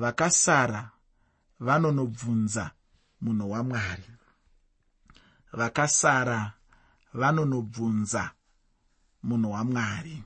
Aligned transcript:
vakasara 0.00 0.90
vanonobvunza 1.60 2.70
munhu 3.20 3.50
wamwari. 3.50 4.10
Vakasara 5.52 6.52
vanonobvunza 7.14 8.30
munhu 9.22 9.50
wamwari. 9.52 10.22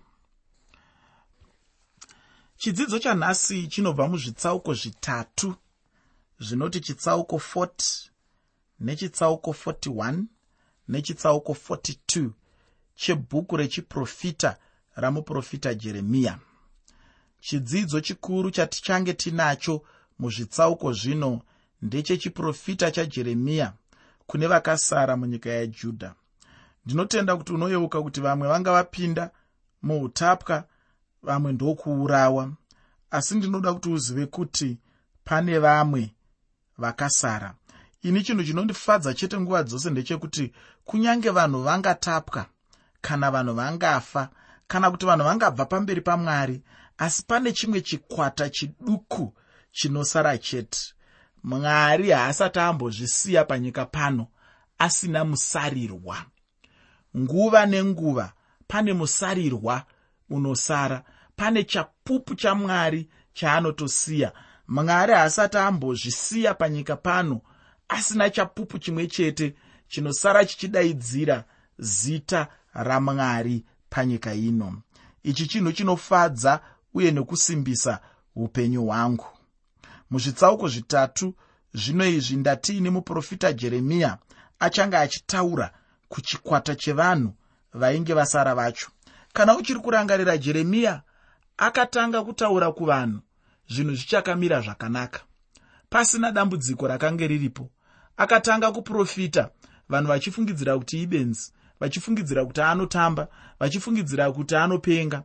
Chidzidzo 2.57 2.99
chanhasi 2.99 3.69
chinobva 3.69 4.09
muzvitsauko 4.09 4.75
zvitatu 4.75 5.55
zvinoti 6.39 6.81
chitsauko 6.81 7.37
40 7.37 8.11
nechitsauko 8.81 9.51
41 9.51 10.25
nechitsauko 10.89 11.53
42 11.53 12.31
chebhuku 12.95 13.57
rechiprofita 13.57 14.57
ramuprofita 14.95 15.75
jeremiya 15.75 16.39
chidzidzo 17.47 18.01
chikuru 18.01 18.51
chatichange 18.51 19.13
tinacho 19.13 19.83
muzvitsauko 20.19 20.93
zvino 20.93 21.41
ndechechiprofita 21.83 22.91
chajeremiya 22.91 23.73
kune 24.27 24.47
vakasara 24.47 25.17
munyika 25.17 25.51
yajudha 25.51 26.15
ndinotenda 26.85 27.37
kuti 27.37 27.53
unoyeuka 27.53 28.03
kuti 28.03 28.21
vamwe 28.21 28.49
vanga 28.49 28.73
vapinda 28.73 29.31
muutapwa 29.83 30.65
vamwe 31.23 31.53
ndokuurawa. 31.53 32.53
Asi 33.11 33.35
ndinoda 33.35 33.75
kuti 33.75 33.89
uzive 33.89 34.27
kuti 34.27 34.79
pane 35.25 35.59
vamwe 35.59 36.15
vakasara. 36.79 37.55
Ini 38.03 38.23
chinhu 38.23 38.45
chinondifadza 38.45 39.15
chete 39.15 39.41
nguva 39.41 39.63
dzose 39.63 39.91
ndechekuti 39.91 40.53
kunyange 40.85 41.31
vanhu 41.31 41.63
vangatapwa 41.63 42.47
kana 43.01 43.31
vanhu 43.31 43.55
vangafa 43.55 44.29
kana 44.67 44.91
kuti 44.91 45.07
vanhu 45.07 45.25
vangabva 45.25 45.65
pamberi 45.65 46.01
pamwari 46.01 46.63
asi 46.99 47.23
pane 47.27 47.53
chimwe 47.53 47.81
chikwata 47.81 48.51
chiduku 48.51 49.35
chinosara 49.73 50.39
chete. 50.39 50.79
Mwari 51.45 52.11
haasati 52.11 52.59
ambozvisiya 52.59 53.45
panyika 53.45 53.87
pano 53.87 54.27
asina 54.79 55.25
musarirwa. 55.25 56.25
Nguva 57.17 57.67
nenguva 57.67 58.33
pane 58.67 58.93
musarirwa 58.93 59.87
unosara. 60.31 61.03
Pane 61.37 61.65
chapupu 61.65 62.35
chamwari 62.35 63.09
chaanotosiya. 63.33 64.33
Mwari 64.69 65.13
haasati 65.13 65.57
ambozvisiya 65.59 66.55
panyika 66.55 66.97
pano 66.97 67.41
asina 67.89 68.31
chapupu 68.31 68.79
chimwe 68.79 69.07
chete 69.07 69.55
chinosara 69.89 70.45
chichidaidzira 70.45 71.45
zita 71.79 72.49
ramwari 72.75 73.65
panyika 73.91 74.35
ino. 74.35 74.83
Ichi 75.23 75.47
chinhu 75.47 75.73
chinofadza 75.73 76.61
uye 76.95 77.11
nekusimbisa 77.11 78.01
upenyu 78.37 78.85
hwangu. 78.85 79.27
Muzvitsauko 80.11 80.69
zvitatu 80.69 81.35
zvino 81.75 82.07
izvi 82.07 82.37
ndatiini 82.37 82.91
muprofita 82.91 83.53
jeremiya 83.53 84.19
achange 84.59 84.97
achitaura 84.97 85.71
kuchikwata 86.09 86.75
chevanhu 86.75 87.35
vainge 87.73 88.15
vasara 88.15 88.55
vacho. 88.55 88.89
Kana 89.33 89.57
uchiri 89.57 89.81
kurangarira 89.81 90.39
jeremiya 90.39 91.03
akatanga 91.57 92.25
kutaura 92.25 92.73
kuvanhu 92.73 93.21
zvinhu 93.69 93.95
zvichakamira 93.95 94.61
zvakanaka. 94.61 95.21
Pasina 95.91 96.33
dambudziko 96.33 96.87
rakanga 96.87 97.27
riripo 97.27 97.71
akatanga 98.17 98.73
kuprofita 98.73 99.51
vanhu 99.89 100.09
vachifungidzira 100.09 100.79
kuti 100.79 101.03
ibenzi 101.03 101.53
vachifungidzira 101.81 102.45
kuti 102.45 102.61
anotamba 102.61 103.29
vachifungidzira 103.61 104.33
kuti 104.33 104.57
anopenga 104.57 105.23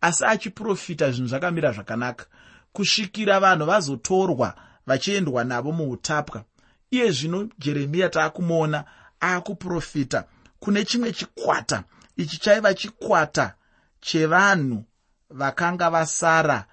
asi 0.00 0.24
achiprofita 0.24 1.10
zvinhu 1.10 1.28
zvakamira 1.28 1.72
zvakanaka. 1.72 2.26
Kusvikira 2.72 3.40
vanhu 3.40 3.66
vazotorwa 3.66 4.54
vachiendwa 4.86 5.44
navo 5.44 5.72
muutapwa 5.72 6.44
iye 6.90 7.10
zvino 7.10 7.48
jeremiya 7.58 8.08
taakumuona 8.08 8.84
aakuprofita. 9.22 10.24
Kune 10.60 10.84
chimwe 10.84 11.12
chikwata 11.12 11.84
ichi 12.16 12.38
chaiva 12.38 12.74
chikwata 12.74 13.54
chevanhu 14.00 14.84
vakanga 15.30 15.90
vasara 15.90 16.64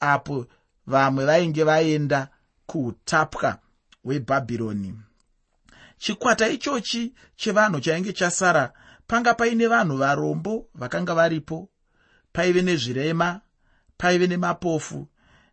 apo 0.00 0.46
vamwe 0.86 1.24
vainge 1.24 1.64
vaenda 1.64 2.28
kuutapwa 2.66 3.58
hwebhabhironi. 4.04 4.94
Chikwata 5.98 6.48
ichochi 6.48 7.14
chevanhu 7.36 7.80
chainge 7.80 8.12
chasara 8.12 8.72
panga 9.06 9.34
paine 9.34 9.66
vanhu 9.66 9.96
varombo 9.96 10.66
vakanga 10.74 11.14
varipo 11.14 11.68
paive 12.38 12.62
nezvirema 12.62 13.40
paive 13.96 14.26
nemapofu 14.26 15.08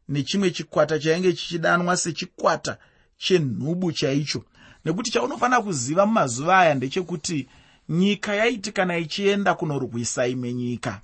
nechimwe 0.09 0.51
chikwata 0.51 0.99
chainge 0.99 1.33
chichidanwa 1.33 1.97
sechikwata 1.97 2.77
chenhubu 3.17 3.91
chaicho. 3.91 4.43
Nekuti 4.85 5.11
chaunofanira 5.11 5.61
kuziva 5.61 6.05
mumazuva 6.05 6.59
aya 6.59 6.75
ndechekuti 6.75 7.49
nyika 7.89 8.35
yaiti 8.35 8.71
kana 8.71 8.97
ichienda 8.97 9.53
kunorwisa 9.55 10.27
imwe 10.27 10.53
nyika 10.53 11.01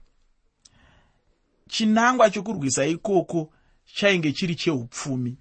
chinangwa 1.67 2.29
chokurwisa 2.29 2.85
ikoko 2.85 3.53
chainge 3.93 4.31
chiri 4.31 4.55
cheupfumi. 4.55 5.37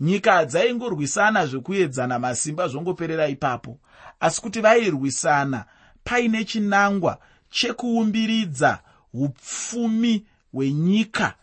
Nyika 0.00 0.32
hadzaingorwisana 0.32 1.46
zvekuedzana 1.46 2.18
masimba 2.18 2.68
zvongoperera 2.68 3.28
ipapo 3.28 3.78
asi 4.20 4.40
kuti 4.40 4.60
vairwisana 4.60 5.64
paine 6.04 6.44
chinangwa 6.44 7.18
chekuumbiridza 7.50 8.82
upfumi 9.14 10.26
hwenyika 10.52 11.34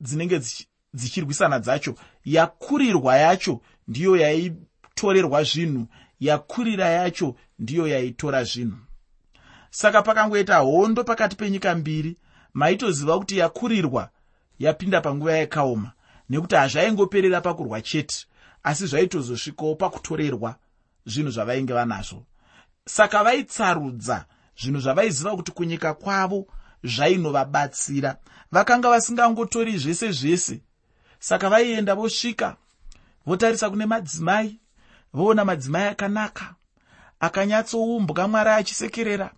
dzinenge 0.00 0.40
dzichirwisana 0.94 1.58
dzacho. 1.58 1.94
Yakurirwa 2.24 3.16
yacho 3.16 3.60
ndiyo 3.88 4.16
yaitorerwa 4.16 5.42
zvinhu. 5.42 5.86
Yakurira 6.20 6.88
yacho 6.88 7.34
ndiyo 7.58 7.88
yaitora 7.88 8.44
zvinhu. 8.44 8.78
Saka 9.70 10.02
pakangoita 10.02 10.56
hondo 10.56 11.04
pakati 11.04 11.36
penyika 11.36 11.74
mbiri 11.74 12.16
maitoziva 12.54 13.18
kuti 13.18 13.38
yakurirwa 13.38 14.10
yapinda 14.58 15.00
panguva 15.00 15.32
yakaoma 15.32 15.92
nekuti 16.30 16.54
hazvaingoperera 16.54 17.40
pakurwa 17.40 17.82
chete 17.82 18.26
asi 18.62 18.86
zvaitozosvikawo 18.86 19.74
pakutorerwa 19.74 20.56
zvinhu 21.06 21.30
zvavainge 21.30 21.72
vanazvo. 21.72 22.26
Saka 22.86 23.24
vaitsarudza 23.24 24.24
zvinhu 24.60 24.80
zvavaiziva 24.80 25.36
kuti 25.36 25.52
kunyika 25.52 25.94
kwavo 25.94 26.46
zvainovabatsira. 26.84 28.16
Vakanga 28.52 28.88
vasingangotori 28.88 29.78
zvese 29.78 30.12
zvese. 30.12 30.60
Saka 31.18 31.48
vaienda 31.48 31.94
vosvika 31.94 32.56
votarisa 33.26 33.70
kune 33.70 33.86
madzimai 33.86 34.60
voona 35.12 35.44
madzimai 35.44 35.88
akanaka 35.88 36.54
akanyatsoumbwa 37.20 38.28
mwari 38.28 38.50
achisekerera. 38.50 39.30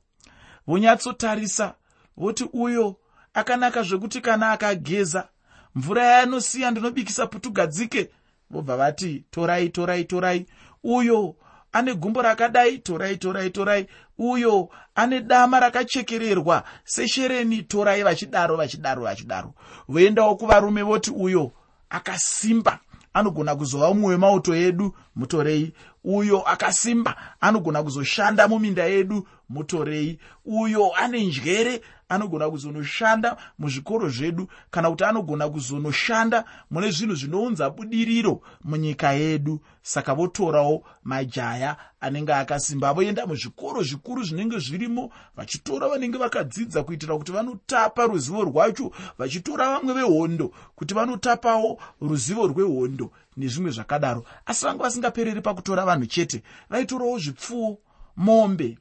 Vonyatsotarisa 0.66 1.74
voti 2.16 2.44
uyo 2.52 2.96
akanaka 3.34 3.82
zvekuti 3.82 4.20
kana 4.20 4.50
akageza 4.50 5.28
mvura 5.74 6.04
yaanosiya 6.04 6.70
ndinobikisa 6.70 7.26
putugadzike 7.26 8.10
vobva 8.50 8.76
vati 8.76 9.24
torai 9.30 9.68
torai 9.68 10.04
torai. 10.04 10.46
Uyo 10.84 11.36
ane 11.72 11.94
gumbo 11.94 12.22
rakadai. 12.22 12.78
Torai 12.78 13.16
torai 13.16 13.50
torai 13.50 13.86
uyo 14.18 14.68
ane 14.94 15.20
dama 15.20 15.60
rakachekererwa 15.60 16.64
seshereni 16.84 17.62
torai 17.62 18.02
vachidaro 18.02 18.56
vachidaro 18.56 19.02
vachidaro. 19.02 19.54
Voendawo 19.88 20.36
kuvarume 20.36 20.82
voti 20.82 21.10
uyo 21.10 21.52
akasimba 21.90 22.78
anogona 23.14 23.56
kuzova 23.56 23.94
mumwe 23.94 24.10
wemauto 24.10 24.54
edu 24.54 24.94
mutorei. 25.16 25.72
Uyo 26.04 26.40
akasimba 26.42 27.16
anogona 27.40 27.82
kuzoshanda 27.82 28.48
muminda 28.48 28.84
yedu 28.84 29.26
mutorei. 29.48 30.18
Uyo 30.44 30.94
ane 30.96 31.24
njere 31.24 31.80
anogona 32.08 32.50
kuzonoshanda 32.50 33.36
muzvikoro 33.58 34.08
zvedu 34.08 34.48
kana 34.70 34.90
kuti 34.90 35.04
anogona 35.04 35.48
kuzonoshanda 35.48 36.44
mune 36.70 36.90
zvinhu 36.90 37.14
zvinounza 37.14 37.70
budiriro 37.70 38.40
munyika 38.64 39.12
yedu. 39.12 39.60
Saka 39.82 40.14
votorawo 40.14 40.84
majaya 41.04 41.76
anenge 42.00 42.34
akasimba 42.34 42.92
voenda 42.92 43.26
muzvikoro 43.26 43.82
zvikuru 43.82 44.22
zvinenge 44.24 44.58
zvirimo 44.58 45.10
vachitora 45.36 45.88
vanenge 45.88 46.18
vakadzidza 46.18 46.82
kuitira 46.82 47.18
kuti 47.18 47.32
vanotapa 47.32 48.06
ruzivo 48.06 48.44
rwacho 48.44 48.92
vachitora 49.18 49.70
vamwe 49.70 49.94
vehondo 49.94 50.52
kuti 50.76 50.94
vanotapawo 50.94 51.80
ruzivo 52.00 52.46
rwehondo 52.46 53.10
nezvimwe 53.36 53.70
zvakadaro. 53.70 54.24
Asi 54.46 54.64
vanga 54.64 54.82
vasingapereri 54.82 55.40
pakutora 55.40 55.84
vanhu 55.84 56.06
chete 56.06 56.42
vaitorawo 56.70 57.18
zvipfuwo 57.18 57.78
mombe 58.16 58.78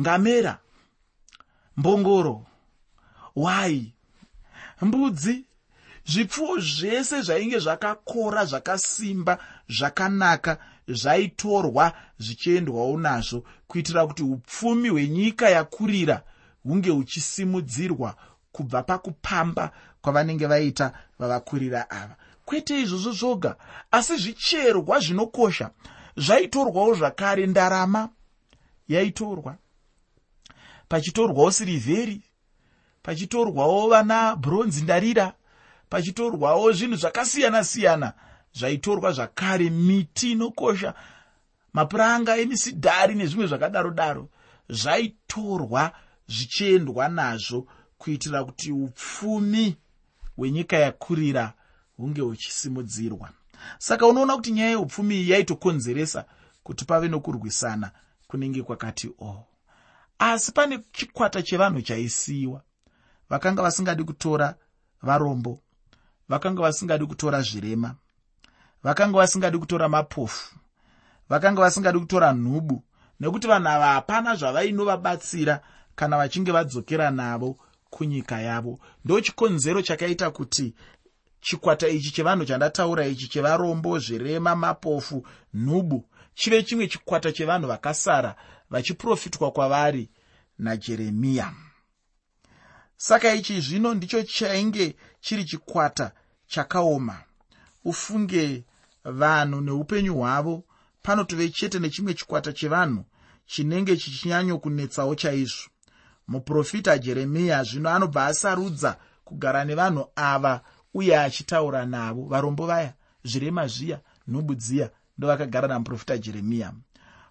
ngamera 0.00 0.58
mbongoro 1.80 2.46
wai 3.36 3.92
mbudzi 4.82 5.44
zvipfuwo 6.06 6.58
zvese 6.58 7.22
zvainge 7.22 7.58
zvakakora 7.58 8.44
zvakasimba 8.44 9.38
zvakanaka 9.68 10.52
zvaitorwa 10.88 11.92
zvichiendwawo 12.18 12.96
nazvo 12.98 13.44
kuitira 13.68 14.06
kuti 14.06 14.22
upfumi 14.22 14.88
hwenyika 14.88 15.48
yakurira 15.50 16.22
hunge 16.62 16.90
huchisimudzirwa 16.90 18.14
kubva 18.52 18.82
pakupamba 18.82 19.70
kwavanenge 20.02 20.46
vaita 20.46 20.92
vavakurira 21.18 21.90
ava. 21.90 22.16
Kwete 22.44 22.80
izvozvo 22.80 23.12
zvoga 23.12 23.56
asi 23.90 24.16
zvicherwa 24.16 25.00
zvinokosha 25.00 25.70
zvaitorwawo 26.16 26.94
zvakare 26.94 27.46
ndarama 27.46 28.08
yaitorwa 28.88 29.56
pachitorwawo 30.90 31.50
sirivheri 31.50 32.22
pachitorwawo 33.02 33.88
vana 33.88 34.36
bronzi 34.36 34.82
ndarira 34.82 35.32
pachitorwawo 35.88 36.72
zvinhu 36.72 36.96
zvakasiyana-siyana 36.96 38.12
zvaitorwa 38.58 39.12
zvakare 39.12 39.70
miti 39.70 40.32
inokosha 40.32 40.94
mapuranga 41.72 42.36
emisidhari 42.36 43.14
nezvimwe 43.14 43.46
zvakadaro 43.46 43.90
daro 43.90 44.28
zvaitorwa 44.68 45.92
zvichiendwa 46.28 47.08
nazvo 47.08 47.66
kuitira 47.98 48.44
kuti 48.44 48.72
upfumi 48.72 49.76
hwenyika 50.36 50.76
yakurira 50.76 51.52
hunge 51.96 52.20
huchisimudzirwa 52.20 53.30
saka 53.78 54.06
unoona 54.06 54.36
kuti 54.36 54.52
nyaya 54.52 54.70
yeupfumi 54.70 55.14
iyi 55.14 55.30
yaitokonzeresa 55.30 56.24
kuti 56.62 56.84
pave 56.84 57.08
nokurwisana 57.08 57.90
kunenge 58.28 58.62
kwakati 58.62 59.08
o 59.18 59.26
oh. 59.26 59.49
Asi 60.20 60.52
pane 60.52 60.78
chikwata 60.92 61.42
chevanhu 61.42 61.82
chaisiyiwa 61.82 62.62
vakanga 63.30 63.62
vasingadi 63.62 64.04
kutora 64.04 64.54
varombo 65.02 65.60
vakanga 66.28 66.62
vasingadi 66.62 67.06
kutora 67.06 67.42
zvirema 67.42 67.94
vakanga 68.82 69.18
vasingadi 69.18 69.58
kutora 69.58 69.88
mapofu 69.88 70.56
vakanga 71.28 71.60
vasingadi 71.62 71.98
kutora 71.98 72.32
nhubu 72.32 72.84
nekuti 73.20 73.46
vanhu 73.46 73.68
ava 73.68 73.86
hapana 73.86 74.34
zvavainovabatsira 74.34 75.60
kana 75.96 76.16
vachinge 76.16 76.52
vadzokera 76.52 77.10
navo 77.10 77.58
kunyika 77.90 78.40
yavo. 78.40 78.78
Ndo 79.04 79.20
chikonzero 79.20 79.82
chakaita 79.82 80.30
kuti 80.30 80.74
chikwata 81.40 81.88
ichi 81.88 82.10
chevanhu 82.10 82.44
chandataura 82.44 83.06
ichi 83.06 83.28
chevarombo 83.28 83.98
zvirema 83.98 84.56
mapofu 84.56 85.26
nhubu 85.54 86.04
chive 86.34 86.62
chimwe 86.62 86.86
chikwata 86.86 87.32
chevanhu 87.32 87.68
vakasara 87.68 88.36
vachiprofitwa 88.70 89.50
kwavari 89.50 90.10
najeremiya. 90.58 91.52
Saka 92.96 93.34
ichi 93.34 93.60
zvino 93.60 93.94
ndicho 93.94 94.22
chainge 94.22 94.96
chiri 95.20 95.44
chikwata 95.44 96.12
chakaoma. 96.46 97.18
Ufunge 97.84 98.64
vanhu 99.04 99.60
neupenyu 99.60 100.14
hwavo. 100.14 100.64
Panotove 101.02 101.48
chete 101.48 101.78
nechimwe 101.78 102.14
chikwata 102.14 102.52
chevanhu 102.52 103.04
chinenge 103.46 103.96
chichinyanyokunetsawo 103.96 105.14
chaizvo. 105.14 105.70
Muprofita 106.28 106.98
jeremiya 106.98 107.64
zvino 107.64 107.90
anobva 107.90 108.26
asarudza 108.26 108.96
kugara 109.24 109.64
nevanhu 109.64 110.06
ava 110.16 110.60
uye 110.94 111.18
achitaura 111.18 111.86
navo. 111.86 112.22
Varombo 112.22 112.66
vaya 112.66 112.94
zvirema 113.24 113.66
zviya 113.66 114.00
nhubu 114.28 114.54
dziya 114.54 114.90
ndovakagara 115.18 115.68
namuprofita 115.68 116.18
jeremiya 116.18 116.72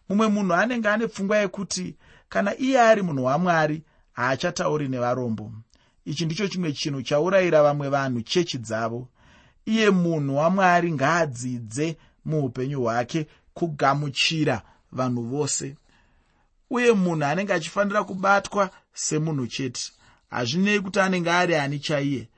mumwe 0.10 0.28
munhu 0.28 0.54
anenge 0.54 0.90
ane 0.90 1.08
pfungwa 1.08 1.38
yekuti 1.38 1.96
kana 2.30 2.58
iye 2.58 2.82
ari 2.82 3.02
munhu 3.02 3.24
wamwari 3.26 3.84
haachatauri 4.12 4.88
nevarombo. 4.88 5.52
Ichi 6.06 6.26
ndicho 6.26 6.48
chimwe 6.48 6.74
chinhu 6.74 7.02
chaurayira 7.02 7.64
vamwe 7.64 7.90
vanhu 7.90 8.22
chechi 8.22 8.58
dzavo. 8.58 9.08
Iye 9.66 9.90
munhu 9.90 10.38
wamwari 10.38 10.92
ngaadzidze 10.92 11.98
muupenyu 12.26 12.82
hwake 12.82 13.28
kugamuchira 13.54 14.62
vanhu 14.92 15.22
vose. 15.24 15.76
Uye 16.70 16.92
munhu 16.94 17.26
anenge 17.26 17.54
achifanira 17.54 18.04
kubatwa 18.04 18.70
semunhu 18.94 19.48
chete 19.48 19.92
hazvinei 20.30 20.80
kuti 20.80 21.00
anenge 21.00 21.32
ari 21.32 21.56
ani 21.56 21.80
chaiye. 21.80 22.30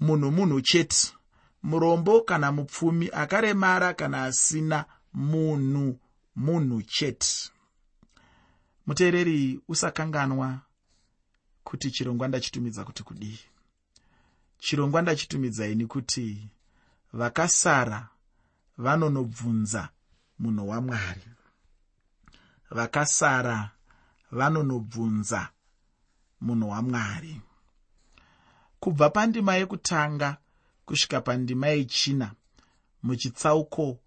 Munhu 0.00 0.30
munhu 0.30 0.60
chete. 0.60 1.12
Murombo 1.62 2.20
kana 2.20 2.52
mupfumi 2.52 3.10
akaremara 3.12 3.94
kana 3.94 4.22
asina 4.24 4.84
munhu 5.14 5.98
munhu 6.36 6.82
chete. 6.82 7.50
Muteereri 8.86 9.60
usakanganwa 9.68 10.60
kuti 11.64 11.90
chirongwa 11.90 12.28
ndachitumidza 12.28 12.84
kuti 12.84 13.02
kudii. 13.02 13.38
Chirongwa 14.58 15.02
ndachitumidzaini 15.02 15.86
kuti 15.86 16.48
vakasara 17.12 18.08
vanonobvunza 18.78 19.88
munhu 20.38 20.68
wamwari 20.68 21.28
vakasara 22.70 23.70
vanonobvunza 24.32 25.48
munhu 26.40 26.68
wamwari 26.70 27.40
kubva 28.80 29.10
pandima 29.10 29.54
yekutanga 29.54 30.36
kusvika 30.86 31.20
pandima 31.20 31.66
yechina 31.66 32.34
muchitsauko 33.02 33.98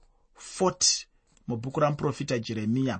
40 0.59 1.08
mubhuku 1.49 1.79
ramuprofita 1.79 2.39
jeremiya 2.39 2.95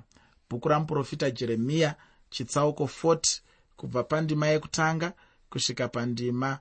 bhuku 0.50 0.68
ramuprofita 0.70 1.28
jeremiya 1.32 1.96
chitsauko 2.30 2.84
40 3.04 3.40
kubva 3.78 4.04
pandima 4.04 4.48
yekutanga 4.48 5.14
kusvika 5.50 5.88
pandima 5.88 6.60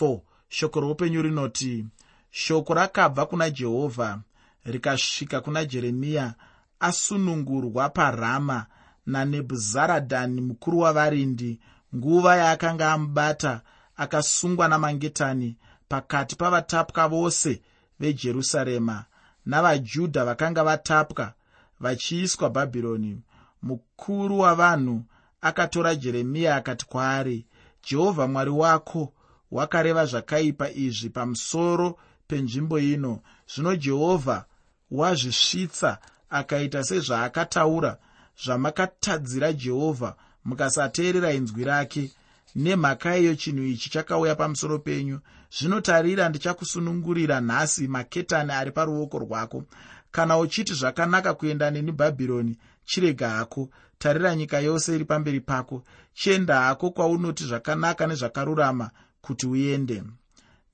4 0.00 0.20
shoko 0.48 0.80
roupenyu 0.80 1.22
rinoti 1.22 1.86
shoko 2.30 2.74
rakabva 2.74 3.26
kuna 3.26 3.50
jehovha 3.50 4.20
rikasvika 4.64 5.40
kuna 5.40 5.64
jeremiya 5.64 6.34
asunungurwa 6.80 7.88
parama 7.88 8.66
nanebhuzaradhani 9.06 10.40
mukuru 10.40 10.78
wavarindi. 10.78 11.60
Nguva 11.96 12.36
yaakanga 12.36 12.92
amubata 12.92 13.60
akasungwa 13.96 14.68
namangetani 14.68 15.56
pakati 15.88 16.36
pavatapwa 16.36 17.08
vose 17.08 17.62
vejerusarema 18.00 19.04
navajudha 19.46 20.24
vakanga 20.24 20.64
vatapwa 20.64 21.32
vachiiswa 21.80 22.50
bhabhironi. 22.50 23.20
Mukuru 23.62 24.38
wavanhu 24.38 25.02
akatora 25.40 25.94
jeremiya 25.94 26.56
akati 26.56 26.86
kwaari 26.86 27.46
jehovha 27.90 28.26
mwari 28.26 28.50
wako 28.50 29.12
wakareva 29.50 30.06
zvakaipa 30.06 30.70
izvi 30.70 31.10
pamusoro 31.10 31.98
penzvimbo 32.26 32.78
ino. 32.78 33.20
Zvino 33.54 33.76
jehovha 33.76 34.44
wazvisvitsa 34.90 35.98
akaita 36.30 36.84
sezvaakataura 36.84 37.96
zvamakatadzira 38.44 39.52
jehovha 39.52 40.14
mukasateerera 40.44 41.32
inzwi 41.32 41.64
rake 41.64 42.10
nemhaka 42.54 43.16
iyo 43.18 43.34
chinhu 43.34 43.64
ichi 43.64 43.90
chakauya 43.90 44.34
pamusoro 44.34 44.78
penyu. 44.78 45.20
Zvinotarira 45.58 46.28
ndichakusunungurira 46.28 47.40
nhasi 47.40 47.88
maketani 47.88 48.52
ari 48.52 48.70
paruoko 48.70 49.18
rwako. 49.18 49.64
Kana 50.10 50.38
uchiti 50.38 50.74
zvakanaka 50.74 51.34
kuenda 51.34 51.70
neni 51.70 51.92
bhabhironi 51.92 52.58
chirega 52.84 53.30
hako. 53.30 53.68
Tarira 53.98 54.34
nyika 54.36 54.58
yose 54.60 54.94
iri 54.94 55.04
pamberi 55.04 55.40
pako. 55.40 55.84
Chienda 56.14 56.60
hako 56.60 56.90
kwaunoti 56.90 57.44
zvakanaka 57.44 58.06
nezvakarurama 58.06 58.90
kuti 59.20 59.46
uende 59.46 60.02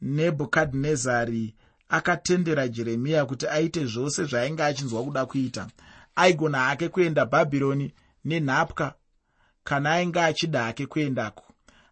nebhukadhinezari 0.02 1.54
akatendera 1.88 2.68
jeremiya 2.68 3.26
kuti 3.26 3.46
aite 3.46 3.86
zvose 3.86 4.24
zvaainge 4.24 4.62
achinzwa 4.62 5.04
kuda 5.04 5.26
kuita. 5.26 5.66
Aigona 6.16 6.58
hake 6.58 6.88
kuenda 6.88 7.26
bhabhironi 7.26 7.94
nenhapwa 8.24 8.94
kana 9.64 9.92
ainge 9.92 10.20
achida 10.20 10.62
hake 10.62 10.86
kuendako 10.86 11.47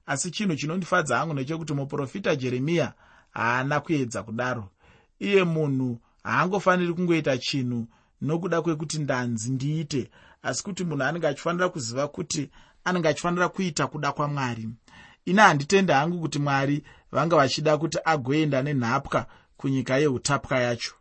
asi 0.07 0.31
chinhu 0.31 0.57
chinondifadza 0.57 1.19
hangu 1.19 1.33
ndechekuti 1.33 1.73
muprofita 1.75 2.37
jeremiya 2.37 2.93
haana 3.31 3.81
kuedza 3.81 4.23
kudaro. 4.23 4.69
Iye 5.19 5.45
munhu 5.45 5.99
haangofaniri 6.25 6.93
kungoita 6.95 7.39
chinhu 7.39 7.87
nokuda 8.21 8.63
kwekuti 8.63 8.99
ndanzi 8.99 9.51
ndiite 9.51 10.11
asi 10.43 10.63
kuti 10.65 10.85
munhu 10.85 11.03
anenge 11.05 11.27
achifanira 11.29 11.69
kuziva 11.69 12.09
kuti 12.09 12.51
anenge 12.85 13.09
achifanira 13.09 13.49
kuita 13.49 13.87
kuda 13.87 14.13
kwamwari. 14.13 14.69
Ina 15.25 15.43
handitende 15.43 15.93
hangu 15.93 16.21
kuti 16.21 16.39
mwari 16.39 16.83
vanga 17.13 17.37
vachida 17.37 17.79
kuti 17.79 17.99
agoenda 18.05 18.63
nenhapwa 18.63 19.27
kunyika 19.57 19.97
yeutapwa 19.99 20.59
yacho. 20.59 20.95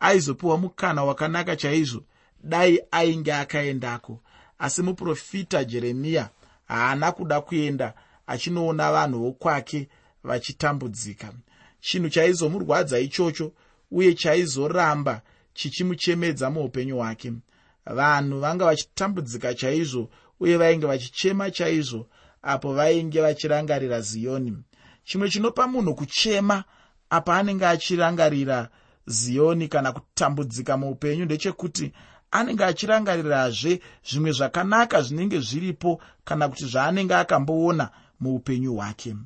Aizopiwa 0.00 0.58
mukana 0.58 1.04
wakanaka 1.04 1.56
chaizvo 1.56 2.02
dai 2.44 2.80
ainge 2.90 3.32
akaendako. 3.34 4.20
Asi 4.58 4.82
muprofita 4.82 5.64
jeremiya 5.64 6.28
haana 6.68 7.12
kuda 7.12 7.40
kuenda 7.40 7.94
achinoona 8.26 8.92
vanhu 8.92 9.18
vokwake 9.18 9.88
vachitambudzika. 10.24 11.32
Chinhu 11.80 12.08
chaizomurwadza 12.08 12.98
ichocho 12.98 13.52
uye 13.90 14.14
chaizoramba 14.14 15.22
chichimuchemedza 15.54 16.50
muupenyu 16.50 16.96
hwake. 16.96 17.32
Vanhu 17.86 18.40
vanga 18.40 18.64
vachitambudzika 18.64 19.54
chaizvo 19.54 20.10
uye 20.40 20.56
vainge 20.56 20.86
vachichema 20.86 21.50
chaizvo 21.50 22.06
apo 22.42 22.74
vainge 22.74 23.20
vachirangarira 23.20 24.00
ziyoni. 24.00 24.56
Chimwe 25.04 25.30
chinopa 25.30 25.66
munhu 25.66 25.94
kuchema 25.94 26.64
apa 27.10 27.36
anenge 27.36 27.66
achirangarira 27.66 28.68
ziyoni 29.06 29.68
kana 29.68 29.92
kutambudzika 29.92 30.76
muupenyu 30.76 31.24
ndechekuti 31.24 31.92
anenge 32.30 32.64
achirangarirazve 32.64 33.80
zvimwe 34.08 34.32
zvakanaka 34.32 35.02
zvinenge 35.02 35.40
zviripo 35.40 36.00
kana 36.24 36.48
kuti 36.48 36.66
zvaanenge 36.66 37.14
akamboona 37.14 37.90
muupenyu 38.20 38.74
hwake. 38.74 39.16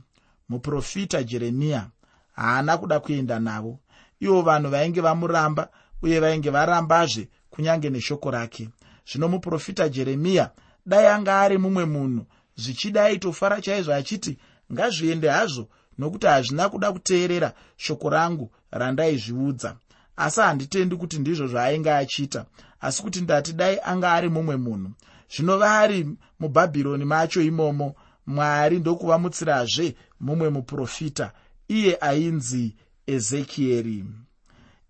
Muprofita 0.48 1.22
jeremiya 1.22 1.88
haana 2.32 2.78
kuda 2.78 3.00
kuenda 3.00 3.38
navo. 3.38 3.78
Ivo 4.20 4.42
vanhu 4.42 4.70
vainge 4.70 5.00
vamuramba 5.00 5.68
uye 6.02 6.20
vainge 6.20 6.50
varambazve 6.50 7.28
kunyange 7.50 7.90
neshoko 7.90 8.30
rake. 8.30 8.68
Zvino 9.12 9.28
muprofita 9.28 9.88
jeremiya 9.88 10.50
dai 10.86 11.06
anga 11.06 11.40
ari 11.40 11.58
mumwe 11.58 11.84
munhu. 11.84 12.26
Zvichida 12.56 13.04
aitofara 13.04 13.60
chaizvo 13.60 13.94
achiti 13.94 14.38
ngazviende 14.72 15.28
hazvo 15.28 15.68
nokuti 15.98 16.26
hazvina 16.26 16.68
kuda 16.68 16.92
kuteerera 16.92 17.52
shoko 17.76 18.10
rangu 18.10 18.50
randaizviudza 18.70 19.76
asi 20.16 20.40
handitendi 20.40 20.96
kuti 20.96 21.18
ndizvo 21.18 21.46
zvaainge 21.46 21.92
achiita 21.92 22.44
asi 22.80 23.02
kuti 23.02 23.20
ndati 23.20 23.52
dai 23.52 23.78
anga 23.84 24.12
ari 24.12 24.28
mumwe 24.28 24.56
munhu. 24.56 24.90
Zvino 25.36 25.58
vari 25.58 26.08
mubhabhironi 26.40 27.04
macho 27.04 27.42
imomo 27.42 27.94
mwari 28.34 28.78
ndokuvamutsirazve 28.78 29.94
mumwe 30.20 30.48
muprofita 30.56 31.26
iye 31.68 31.92
ainzi 32.00 32.64
ezekieri. 33.06 34.04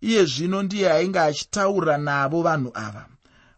Iye 0.00 0.24
zvino 0.24 0.62
ndiye 0.62 0.92
ainge 0.92 1.20
achitaura 1.20 1.98
navo 1.98 2.42
vanhu 2.42 2.70
ava. 2.74 3.06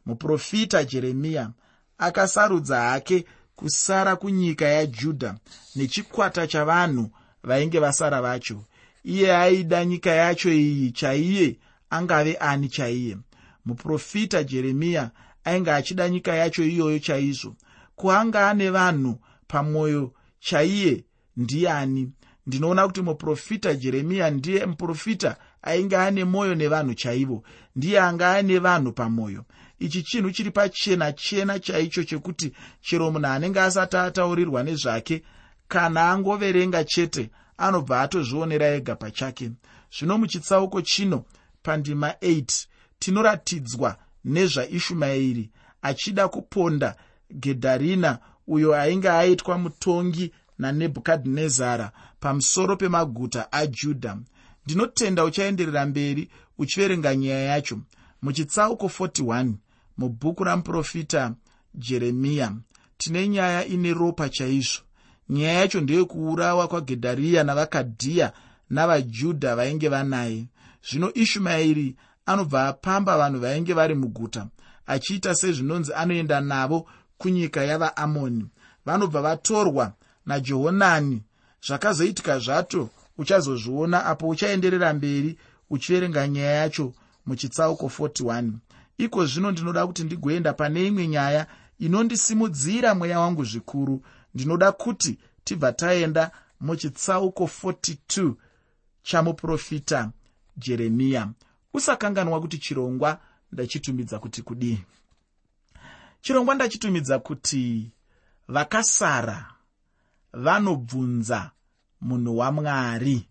Muprofita 0.06 0.84
jeremiya 0.84 1.50
akasarudza 1.98 2.80
hake 2.80 3.24
kusara 3.56 4.16
kunyika 4.16 4.66
yajudha 4.66 5.34
nechikwata 5.76 6.46
chavanhu 6.46 7.10
vainge 7.42 7.78
vasara 7.78 8.22
vacho. 8.22 8.64
Iye 9.04 9.36
aida 9.36 9.84
nyika 9.84 10.10
yacho 10.10 10.52
iyi 10.52 10.90
chaiye 10.92 11.58
angave 11.90 12.34
ani 12.34 12.68
chaiye? 12.68 13.16
Muprofita 13.64 14.44
jeremiya 14.44 15.10
ainge 15.44 15.72
achida 15.72 16.08
nyika 16.08 16.34
yacho 16.34 16.64
iyoyo 16.64 16.98
chaizvo. 16.98 17.54
Kuanga 17.96 18.50
ane 18.50 18.70
vanhu 18.70 19.18
pamwoyo 19.52 20.12
chaiye 20.40 21.04
ndiani 21.36 22.12
ndinoona 22.46 22.86
kuti 22.86 23.02
muprofita 23.02 23.74
jeremiya 23.74 24.30
ndiye 24.30 24.66
muprofita 24.66 25.36
ainge 25.62 25.96
ane 25.96 26.24
mwoyo 26.24 26.54
nevanhu 26.54 26.94
chaivo 26.94 27.42
ndiye 27.76 28.00
anga 28.00 28.36
ane 28.36 28.58
vanhu 28.58 28.92
pamwoyo. 28.92 29.44
Ichi 29.78 30.02
chinhu 30.02 30.30
chiri 30.30 30.50
pachena 30.50 31.12
chena 31.12 31.58
chaicho 31.58 32.04
chekuti 32.04 32.52
chero 32.80 33.10
munhu 33.10 33.26
anenge 33.26 33.60
asati 33.60 33.96
ataurirwa 33.96 34.62
nezvake 34.62 35.22
kana 35.68 36.10
angoverenga 36.10 36.84
chete 36.84 37.30
anobva 37.56 38.00
atozvionera 38.00 38.66
ega 38.66 38.96
pachake. 38.96 39.50
Zvino 39.98 40.18
muchitsauko 40.18 40.82
chino 40.82 41.24
pandima 41.62 42.10
8 42.10 42.66
tinoratidzwa 42.98 43.96
nezvaishumaeri 44.24 45.50
achida 45.82 46.28
kuponda 46.28 46.96
gedharina 47.32 48.18
uyo 48.46 48.74
ainge 48.74 49.10
aitwa 49.10 49.58
mutongi 49.58 50.32
nanebhukadhinezara 50.58 51.92
pamusoro 52.20 52.76
pemaguta 52.76 53.52
ajudha 53.52 54.18
ndinotenda 54.66 55.24
uchaenderera 55.24 55.86
mberi 55.86 56.28
uchiverenga 56.58 57.16
nyaya 57.16 57.40
yacho. 57.40 57.78
Muchitsauko 58.22 58.86
41 58.86 59.52
mubhuku 59.98 60.44
ramuprofita 60.44 61.34
jeremiya 61.74 62.52
tine 62.98 63.28
nyaya 63.28 63.66
ine 63.66 63.94
ropa 63.94 64.28
chaizvo. 64.28 64.82
Nyaya 65.28 65.60
yacho 65.60 65.80
ndeyekuurawa 65.80 66.68
kwagedhariya 66.68 67.44
navakadhiya 67.44 68.32
navajudha 68.70 69.56
vainge 69.56 69.88
vanaye. 69.88 70.46
Zvino 70.90 71.14
ishumaeri 71.14 71.96
anobva 72.26 72.68
apamba 72.68 73.18
vanhu 73.18 73.40
vainge 73.40 73.72
vari 73.72 73.94
muguta 73.94 74.46
achiita 74.86 75.34
sezvinonzi 75.34 75.94
anoenda 75.94 76.40
navo 76.40 76.88
kunyika 77.22 77.64
yavaamoni. 77.64 78.46
Vanobva 78.86 79.22
vatorwa 79.22 79.92
najehonani. 80.26 81.22
Zvakazoitika 81.66 82.38
zvato 82.38 82.88
uchazozviona 83.18 84.04
apo 84.06 84.28
uchaenderera 84.28 84.94
mberi 84.94 85.38
uchiverenga 85.70 86.28
nyaya 86.28 86.52
yacho 86.52 86.92
muchitsauko 87.26 87.86
41 87.86 88.50
iko 88.98 89.26
zvino 89.26 89.50
ndinoda 89.50 89.86
kuti 89.86 90.04
ndigoenda 90.04 90.52
pane 90.52 90.86
imwe 90.86 91.08
nyaya 91.08 91.46
inondisimudzira 91.78 92.94
mweya 92.94 93.20
wangu 93.20 93.44
zvikuru. 93.44 94.02
Ndinoda 94.34 94.72
kuti 94.72 95.18
tibva 95.44 95.72
taenda 95.72 96.30
muchitsauko 96.60 97.50
42 97.64 98.32
chamuprofita 99.02 100.10
jeremiya 100.56 101.28
usakanganwa 101.74 102.40
kuti 102.40 102.58
chirongwa 102.58 103.18
ndachitumidza 103.52 104.18
kuti 104.18 104.42
kudii 104.42 104.78
chirongwa 106.22 106.54
ndachitumidza 106.54 107.18
kuti 107.18 107.90
vakasara 108.48 109.46
vanobvunza 110.32 111.50
munhu 112.00 112.38
wamwari 112.38 113.28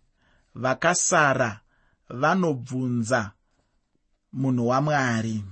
vakasara 0.54 1.60
vanobvunza 2.08 3.30
munhu 4.32 4.68
wamwari 4.68 5.44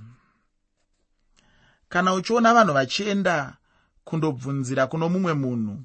kana 1.88 2.14
uchiona 2.14 2.54
vanhu 2.54 2.72
vachienda 2.72 3.56
kundobvunzira 4.04 4.86
kuno 4.86 5.08
mumwe 5.08 5.34
munhu 5.34 5.82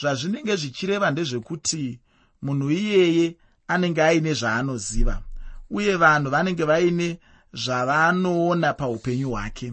zvazvinenge 0.00 0.56
zvichireva 0.56 1.10
ndezvekuti 1.10 2.00
munhu 2.42 2.70
iyeye 2.70 3.36
anenge 3.68 4.02
aine 4.02 4.34
zvaanoziva 4.34 5.22
uye 5.70 5.96
vanhu 5.96 6.30
vanenge 6.30 6.64
vaine 6.64 7.20
zvavanoona 7.54 8.72
paupenyu 8.72 9.30
hwake 9.30 9.72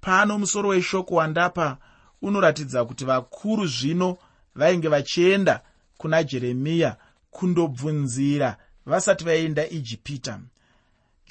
pano 0.00 0.38
musoro 0.38 0.68
weshoko 0.68 1.14
wandapa 1.14 1.76
unoratidza 2.22 2.84
kuti 2.84 3.04
vakuru 3.04 3.66
zvino 3.66 4.16
vainge 4.54 4.88
vachienda 4.88 5.60
kuna 5.96 6.24
jeremiya 6.24 6.96
kundobvunzira 7.30 8.56
vasati 8.86 9.24
vaenda 9.24 9.68
ijipita. 9.68 10.40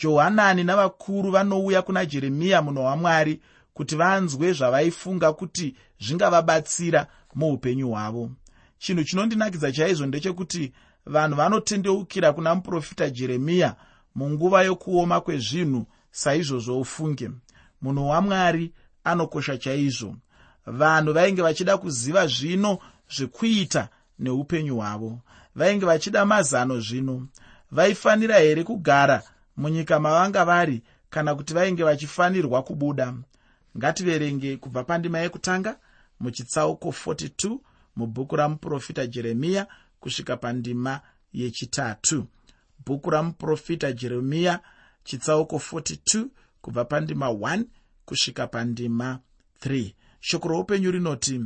Johanani 0.02 0.64
navakuru 0.64 1.32
vanouya 1.32 1.82
kuna 1.82 2.06
jeremiya 2.06 2.62
munhu 2.62 2.86
wamwari 2.86 3.42
kuti 3.74 3.96
vanzwe 3.96 4.54
zvavaifunga 4.54 5.34
kuti 5.34 5.76
zvingavabatsira 6.00 7.08
muupenyu 7.36 7.90
hwavo. 7.90 8.32
Chinhu 8.78 9.04
chinondinakidza 9.04 9.72
chaizvo 9.72 10.06
ndechekuti 10.06 10.74
vanhu 11.06 11.36
vanotendeukira 11.36 12.34
kuna 12.34 12.56
muprofita 12.56 13.10
jeremiya 13.10 13.76
munguva 14.16 14.64
yokuoma 14.64 15.22
kwezvinhu 15.22 15.86
saizvozvo 16.12 16.80
ufunge 16.80 17.30
munhu 17.82 18.10
wamwari 18.10 18.74
anokosha 19.04 19.58
chaizvo. 19.58 20.16
Vanhu 20.66 21.14
vainge 21.14 21.42
vachida 21.42 21.78
kuziva 21.78 22.28
zvino 22.28 22.80
zvekuita 23.16 23.90
neupenyu 24.20 24.76
hwavo. 24.76 25.20
Vainge 25.56 25.86
vachida 25.86 26.26
mazano 26.26 26.80
zvino. 26.80 27.28
Vaifanira 27.72 28.38
here 28.40 28.64
kugara 28.64 29.24
munyika 29.58 30.00
mavanga 30.00 30.46
vari 30.46 30.84
kana 31.10 31.36
kuti 31.36 31.54
vainge 31.54 31.84
vachifanirwa 31.84 32.64
kubuda? 32.64 33.14
Ngativerenge 33.78 34.58
kubva 34.58 34.84
pandima 34.84 35.20
yekutanga 35.20 35.78
muchitsauko 36.20 36.90
42 36.90 37.58
mubhuku 37.96 38.36
ramuprofita 38.36 39.08
jeremiya 39.08 39.68
kusvika 40.00 40.38
pandima 40.38 41.02
yechitatu. 41.34 42.28
Bhuku 42.86 43.10
ramuprofita 43.10 43.92
jeremiya 43.92 44.60
chitsauko 45.04 45.56
42 45.56 46.26
kubva 46.62 46.86
pandima 46.86 47.28
1 47.28 47.64
kusvika 48.06 48.48
pandima 48.48 49.20
3 49.66 49.94
shoko 50.20 50.48
roupenyu 50.48 50.92
rinoti 50.92 51.42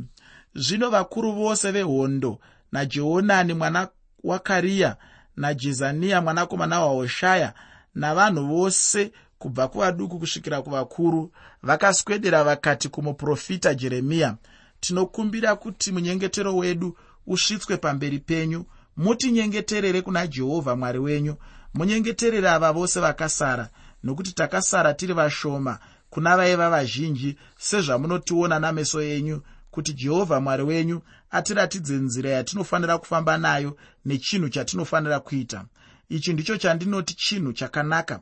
zvino 0.54 0.90
vakuru 0.90 1.32
vose 1.32 1.70
vehondo 1.72 2.38
najehonani 2.72 3.54
mwana 3.54 3.88
wakariya 4.24 4.96
najezaniya 5.36 6.20
mwanakomana 6.20 6.80
wahoshaya 6.80 7.54
navanhu 7.94 8.46
vose 8.46 9.12
kubva 9.38 9.68
kuvaduku 9.68 10.18
kusvikira 10.18 10.62
kuvakuru 10.62 11.32
vakaswedera 11.62 12.44
vakati 12.44 12.88
kumuprofita 12.88 13.74
jeremiya 13.74 14.36
tinokumbira 14.80 15.56
kuti 15.56 15.92
munyengetero 15.92 16.56
wedu 16.56 16.96
usvitswe 17.26 17.76
pamberi 17.76 18.18
penyu. 18.18 18.64
Mutinyengeterere 18.96 20.02
kuna 20.02 20.26
jehovha 20.26 20.76
mwari 20.76 20.98
wenyu. 20.98 21.34
Munyengeterere 21.74 22.48
ava 22.50 22.72
vose 22.72 23.00
vakasara 23.00 23.68
nokuti 24.04 24.32
takasara 24.32 24.94
tiri 24.94 25.12
vashoma 25.12 25.78
kuna 26.10 26.36
vaiva 26.36 26.70
vazhinji 26.70 27.36
sezvamunotiona 27.58 28.58
nameso 28.58 29.02
enyu 29.02 29.42
kuti 29.70 29.92
jehovha 29.92 30.40
mwari 30.40 30.62
wenyu 30.62 31.00
atiratidze 31.30 31.94
nzira 31.94 32.30
yatinofanira 32.30 32.98
kufamba 32.98 33.38
nayo 33.38 33.76
nechinhu 34.04 34.48
chatinofanira 34.48 35.20
kuita. 35.20 35.64
Ichi 36.08 36.32
ndicho 36.32 36.56
chandinoti 36.56 37.14
chinhu 37.14 37.52
chakanaka. 37.52 38.20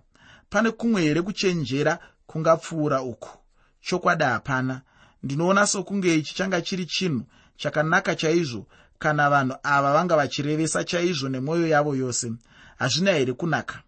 Pane 0.50 0.70
kumwe 0.70 1.02
here 1.02 1.22
kuchenjera 1.22 1.98
kungapfuura 2.26 3.02
uku? 3.02 3.38
Chokwadi 3.80 4.24
hapana. 4.24 4.80
Ndinoona 5.22 5.66
sokunge 5.66 6.16
ichi 6.16 6.34
changa 6.34 6.60
chiri 6.60 6.86
chinhu 6.86 7.22
chakanaka 7.56 8.14
chaizvo 8.14 8.66
kana 8.98 9.30
vanhu 9.30 9.56
ava 9.62 9.92
vanga 9.92 10.16
vachirevesa 10.16 10.84
chaizvo 10.84 11.28
nemwoyo 11.28 11.66
yavo 11.66 11.96
yose. 11.96 12.32
Hazvina 12.78 13.12
here 13.12 13.32
kunaka 13.32 13.82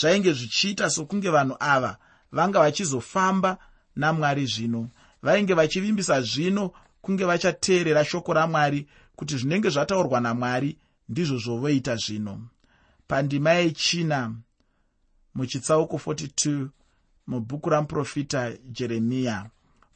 zvainge 0.00 0.32
zvichiita 0.32 0.90
sokunge 0.90 1.30
vanhu 1.30 1.56
ava 1.60 1.98
vanga 2.32 2.60
vachizofamba 2.60 3.58
namwari 3.96 4.46
zvino. 4.46 4.88
Vainge 5.22 5.54
vachivimbisa 5.54 6.20
zvino 6.20 6.72
kunge 7.02 7.24
vachateerera 7.24 8.04
shoko 8.04 8.32
ramwari 8.32 8.86
kuti 9.16 9.36
zvinenge 9.38 9.70
zvataurwa 9.70 10.20
namwari 10.20 10.78
ndizvo 11.08 11.38
zvovoita 11.38 11.96
zvino. 11.96 12.48
Pandima 13.08 13.50
yechina 13.50 14.34
muchitsauko 15.34 15.96
42 15.96 16.68
mubhuku 17.26 17.70
ramuprofita 17.70 18.52
jeremiya. 18.70 19.50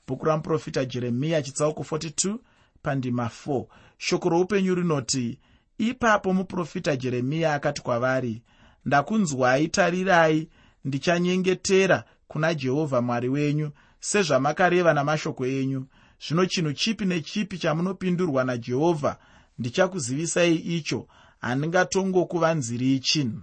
Bhuku 0.06 0.24
ramuprofita 0.24 0.84
jeremiya 0.84 1.42
chitsauko 1.42 1.82
42 1.82 2.38
pandima 2.82 3.30
4 3.46 3.64
shoko 3.98 4.28
roupenyu 4.28 4.74
rinoti 4.74 5.38
ipapo 5.78 6.32
muprofita 6.32 6.96
jeremiya 6.96 7.54
akati 7.54 7.82
kwavari 7.82 8.42
ndakunzwai 8.84 9.68
tarirai 9.68 10.48
ndichanyengetera 10.84 12.04
kuna 12.28 12.54
jehovha 12.54 13.00
mwari 13.00 13.28
wenyu 13.28 13.70
sezvamakareva 14.00 14.94
namashoko 14.94 15.46
enyu. 15.46 15.86
Zvino 16.26 16.46
chinhu 16.46 16.72
chipi 16.72 17.04
nechipi 17.04 17.58
chamunopindurwa 17.58 18.44
najehovha 18.44 19.16
ndichakuzivisai 19.58 20.54
icho 20.56 21.06
handingatongokuvanziri 21.40 23.00
chinhu. 23.00 23.40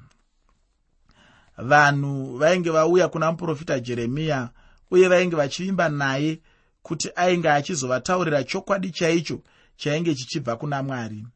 Vanhu 1.58 2.38
vainge 2.38 2.70
vauya 2.70 3.08
kuna 3.08 3.32
muprofita 3.32 3.80
jeremiya 3.80 4.50
uye 4.92 5.08
vainge 5.08 5.36
vachivimba 5.36 5.90
naye 5.90 6.40
kuti 6.82 7.10
ainge 7.16 7.50
achizovataurira 7.50 8.44
chokwadi 8.44 8.92
chaicho 8.92 9.42
chainge 9.78 10.16
chichibva 10.16 10.56
kuna 10.56 10.84
mwari. 10.84 11.28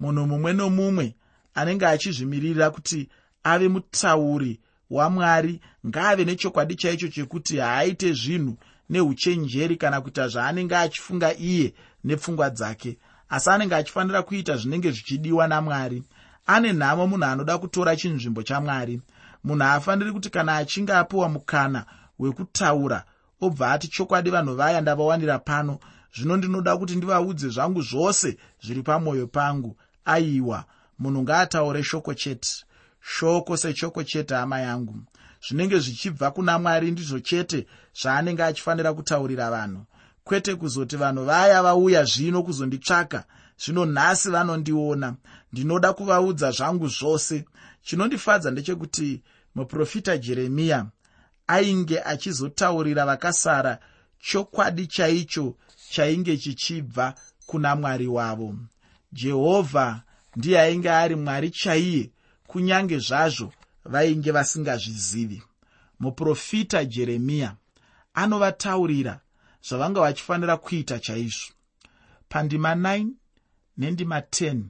Munhu 0.00 0.26
mumwe 0.26 0.52
nomumwe 0.52 1.14
anenge 1.54 1.86
achizvimirira 1.86 2.70
kuti 2.70 3.08
ave 3.44 3.68
mutauri 3.68 4.60
wamwari 4.90 5.60
ngaave 5.86 6.24
nechokwadi 6.24 6.74
chaicho 6.74 7.08
chekuti 7.08 7.58
haaite 7.58 8.12
zvinhu 8.12 8.56
neuchenjeri 8.90 9.76
kana 9.76 10.00
kuita 10.00 10.28
zvaanenge 10.28 10.76
achifunga 10.76 11.36
iye 11.36 11.74
nepfungwa 12.04 12.50
dzake. 12.50 12.98
Asi 13.28 13.50
anenge 13.50 13.74
achifanira 13.74 14.22
kuita 14.22 14.56
zvinenge 14.56 14.90
zvichidiwa 14.90 15.48
namwari. 15.48 16.02
Ane 16.46 16.72
nhamo 16.72 17.06
munhu 17.06 17.24
anoda 17.24 17.58
kutora 17.58 17.96
chinzvimbo 17.96 18.42
chamwari. 18.42 19.00
Munhu 19.44 19.64
haafaniri 19.64 20.12
kuti 20.12 20.30
kana 20.30 20.56
achinge 20.56 20.92
apiwa 20.92 21.28
mukana 21.28 21.84
wekutaura 22.18 23.04
obva 23.40 23.72
ati 23.72 23.88
chokwadi 23.88 24.30
vanhu 24.30 24.54
vaya 24.54 24.80
ndavawanira 24.80 25.38
pano 25.38 25.78
zvino 26.16 26.36
ndinoda 26.36 26.76
kuti 26.76 26.96
ndivaudze 26.96 27.48
zvangu 27.48 27.82
zvose 27.82 28.36
zviri 28.64 28.82
pamwoyo 28.82 29.26
pangu. 29.26 29.76
Aiwa 30.04 30.64
munhu 30.98 31.22
ngaataure 31.22 31.82
shoko 31.82 32.14
chete 32.14 32.64
shoko 33.02 33.56
seshoko 33.56 34.04
chete 34.04 34.34
hama 34.34 34.60
yangu. 34.60 34.96
Zvinenge 35.48 35.78
zvichibva 35.78 36.30
kuna 36.30 36.58
mwari 36.58 36.90
ndizvo 36.90 37.20
chete 37.20 37.66
zvaanenge 38.02 38.42
achifanira 38.42 38.92
kutaurira 38.94 39.50
vanhu. 39.50 39.84
Kwete 40.24 40.54
kuzoti 40.54 40.96
vanhu 40.96 41.24
vaya 41.24 41.62
vauya 41.62 42.04
zvino 42.04 42.42
kuzonditsvaka 42.42 43.24
zvino 43.64 43.84
nhasi 43.86 44.30
vanondiona. 44.30 45.14
Ndinoda 45.52 45.92
kuvaudza 45.92 46.50
zvangu 46.50 46.88
zvose. 46.88 47.44
Chinondifadza 47.82 48.50
ndechekuti 48.50 49.22
muprofita 49.54 50.18
jeremiya 50.18 50.86
ainge 51.46 52.00
achizotaurira 52.00 53.06
vakasara 53.06 53.78
chokwadi 54.18 54.86
chaicho 54.86 55.56
chainge 55.90 56.36
chichibva 56.36 57.14
kuna 57.46 57.76
mwari 57.76 58.06
wavo. 58.06 58.54
Jehovha 59.12 60.02
ndiye 60.36 60.60
ainge 60.60 60.90
ari 60.90 61.16
mwari 61.16 61.50
chaiye 61.50 62.10
kunyange 62.52 62.98
zvazvo 62.98 63.52
vainge 63.84 64.30
vasingazvizivi. 64.32 65.42
Muprofita 66.00 66.84
jeremiya 66.84 67.56
anovataurira 68.14 69.20
zvavanga 69.62 70.00
vachifanira 70.00 70.56
kuita 70.56 70.98
chaizvo. 70.98 71.54
Pandima 72.28 72.74
9 72.74 73.06
nendima 73.76 74.20
10 74.20 74.62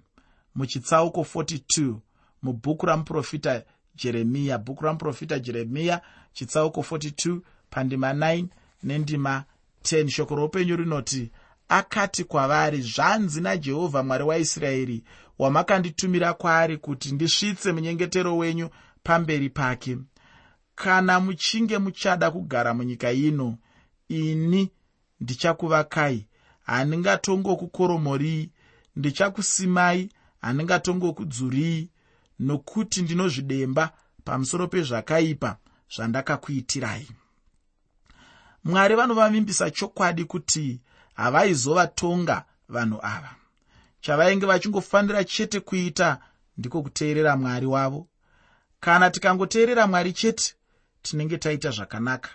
muchitsauko 0.54 1.20
42 1.20 1.94
mubhuku 2.42 2.86
ramuprofita 2.86 3.62
jeremiya 3.94 4.58
bhuku 4.58 4.84
ramuprofita 4.84 5.38
jeremiya 5.38 6.00
chitsauko 6.32 6.80
42 6.80 7.40
pandima 7.70 8.12
9 8.12 8.46
nendima 8.82 9.44
10 9.82 10.08
shoko 10.08 10.34
roupenyu 10.34 10.76
rinoti 10.76 11.30
akati 11.68 12.24
kwavari 12.24 12.80
zvanzi 12.80 13.40
najehovha 13.40 14.02
mwari 14.02 14.24
waisraeri 14.24 15.04
wamakanditumira 15.42 16.34
kwaari 16.34 16.76
kuti 16.78 17.12
ndisvitse 17.12 17.72
munyengetero 17.72 18.36
wenyu 18.36 18.68
pamberi 19.02 19.50
pake. 19.50 19.98
Kana 20.74 21.20
muchinge 21.20 21.78
muchada 21.78 22.30
kugara 22.30 22.74
munyika 22.74 23.12
ino 23.12 23.58
ini 24.08 24.70
ndichakuvakai. 25.20 26.26
Handingatongokukoromoriyi 26.62 28.50
ndichakusimai 28.96 30.08
handingatongokudzuriyi 30.40 31.90
nokuti 32.38 33.02
ndinozvidemba 33.02 33.92
pamusoro 34.24 34.68
pezvakaipa 34.68 35.56
zvandakakuitirai. 35.94 37.08
Mwari 38.64 38.94
vanovavimbisa 38.94 39.70
chokwadi 39.70 40.24
kuti 40.24 40.80
havaizovatonga 41.14 42.44
vanhu 42.68 42.98
ava 43.02 43.41
chavainge 44.02 44.46
vachingofanira 44.46 45.24
chete 45.24 45.60
kuita 45.60 46.18
ndiko 46.58 46.82
kuteerera 46.82 47.36
mwari 47.36 47.66
wavo. 47.66 48.08
Kana 48.80 49.10
tikangoteerera 49.10 49.86
mwari 49.86 50.12
chete 50.12 50.54
tinenge 51.02 51.38
taita 51.38 51.70
zvakanaka 51.70 52.30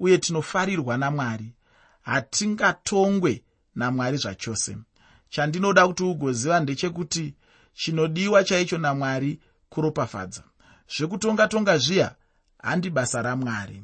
uye 0.00 0.18
tinofarirwa 0.18 0.96
namwari. 0.96 1.54
Hatingatongwe 2.02 3.42
namwari 3.74 4.16
zvachose. 4.16 4.76
Chandinoda 5.28 5.86
kuti 5.88 6.02
ugoziva 6.02 6.60
ndechekuti 6.60 7.34
chinodiwa 7.74 8.44
chaicho 8.44 8.78
namwari 8.78 9.40
kuropafadza. 9.68 10.42
Zvekutonga 10.96 11.48
tonga 11.48 11.78
zviya 11.78 12.14
handi 12.62 12.90
basa 12.90 13.22
ramwari. 13.22 13.82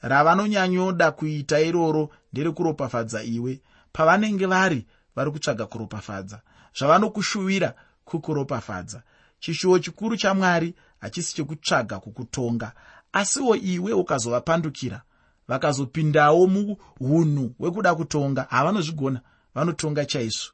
Ravanonyanyoda 0.00 1.10
kuita 1.10 1.60
iroro 1.60 2.10
nderekuropafadza 2.32 3.22
iwe 3.22 3.60
pavanenge 3.92 4.46
vari 4.46 4.86
vari 5.16 5.30
kutsvaga 5.30 5.66
kuropafadza 5.66 6.40
zvavanokushuvira 6.78 7.74
kukuropafadza. 8.04 9.02
Chishuwo 9.38 9.78
chikuru 9.78 10.16
chamwari 10.16 10.74
hachisi 11.00 11.34
chekutsvaga 11.34 11.98
kukutonga 11.98 12.72
asiwo 13.12 13.56
iwe 13.56 13.92
ukazovapandukira. 13.92 15.02
Vakazopindawo 15.48 16.46
muunhu 16.46 17.54
hwekuda 17.58 17.94
kutonga 17.94 18.46
havanozvigona 18.50 19.20
vanotonga 19.54 20.04
chaizvo. 20.04 20.52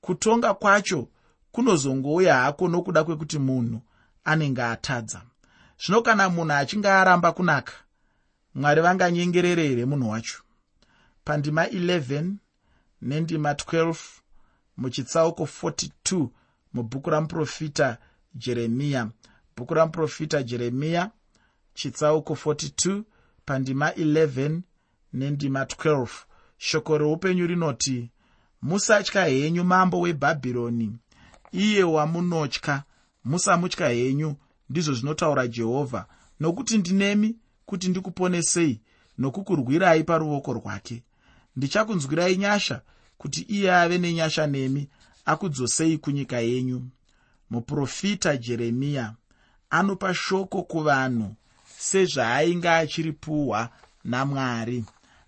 Kutonga 0.00 0.54
kwacho 0.54 1.08
kunozongouya 1.52 2.34
hako 2.34 2.68
nokuda 2.68 3.04
kwekuti 3.04 3.38
munhu 3.38 3.80
anenge 4.24 4.62
atadza. 4.62 5.22
Zvino 5.84 6.02
kana 6.02 6.28
munhu 6.28 6.52
achinge 6.52 6.88
aramba 6.88 7.32
kunaka 7.32 7.72
mwari 8.54 8.80
vanganyengerere 8.80 9.68
here 9.68 9.84
munhu 9.84 10.10
wacho? 10.10 10.42
Pandima 11.24 11.66
11 11.66 12.32
nendima 13.02 13.52
12 13.52 14.19
muchitsauko 14.80 15.48
42 15.62 16.28
mubhuku 16.74 17.10
ramuprofita 17.10 17.98
jeremiya 18.34 19.10
bhuku 19.56 19.74
ramuprofita 19.74 20.42
jeremiya 20.42 21.10
chitsauko 21.74 22.34
42 22.34 23.02
pandima 23.44 23.90
11 23.90 24.60
nendima 25.12 25.64
12 25.64 26.08
shoko 26.58 26.98
reupenyu 26.98 27.46
rinoti 27.46 28.10
musatya 28.62 29.24
henyu 29.24 29.64
mambo 29.64 30.00
webhabhironi. 30.00 30.92
Iye 31.52 31.84
wamunotya. 31.84 32.82
Musamutya 33.24 33.88
henyu 33.88 34.36
ndizvo 34.70 34.94
zvinotaura 34.94 35.48
jehovha. 35.48 36.06
Nokuti 36.40 36.78
ndinemi 36.78 37.36
kuti 37.66 37.88
ndikuponesei 37.88 38.80
nokukurwirai 39.18 40.04
paruoko 40.04 40.52
rwake. 40.52 41.02
Ndichakunzwirai 41.56 42.36
nyasha 42.36 42.82
kuti 43.20 43.40
iye 43.42 43.74
ave 43.74 43.98
nenyasha 43.98 44.46
nemi 44.46 44.88
akudzosei 45.24 45.98
kunyika 45.98 46.38
yenyu. 46.40 46.82
Muprofita 47.50 48.36
jeremiya 48.36 49.14
anopa 49.70 50.14
shoko 50.14 50.62
kuvanhu 50.62 51.34
sezvaainge 51.78 52.68
achiripuhwa 52.70 53.68
namwari. 54.04 54.84